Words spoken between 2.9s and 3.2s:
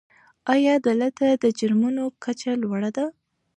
ده؟